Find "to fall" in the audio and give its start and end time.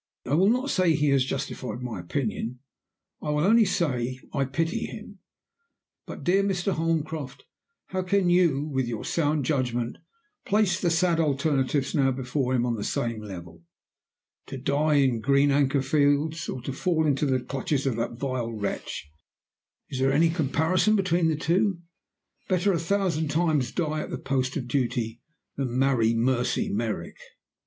16.63-17.05